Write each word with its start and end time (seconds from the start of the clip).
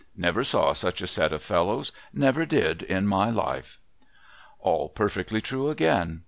Never 0.17 0.43
saw 0.43 0.73
such 0.73 0.99
a 1.03 1.05
set 1.05 1.31
of 1.31 1.43
fellows,— 1.43 1.91
never 2.25 2.43
did 2.43 2.81
in 2.81 3.05
my 3.05 3.29
life!' 3.29 3.79
All 4.59 4.89
perfectly 4.89 5.41
true 5.41 5.69
again. 5.69 6.19